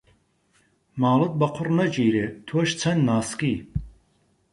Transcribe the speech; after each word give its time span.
ماڵت 1.01 1.33
بە 1.39 1.47
قوڕ 1.55 1.69
نەگیرێ 1.79 2.25
تۆش 2.47 2.69
چەند 2.81 3.01
ناسکی. 3.07 3.55